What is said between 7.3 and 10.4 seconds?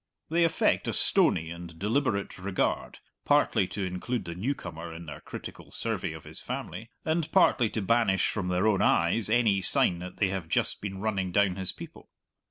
partly to banish from their own eyes any sign that they